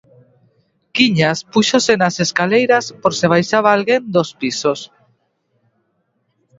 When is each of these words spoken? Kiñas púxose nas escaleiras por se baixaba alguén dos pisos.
Kiñas 0.95 1.39
púxose 1.51 1.93
nas 2.01 2.15
escaleiras 2.25 2.85
por 3.01 3.13
se 3.19 3.25
baixaba 3.33 3.69
alguén 3.71 4.03
dos 4.15 4.29
pisos. 4.41 4.79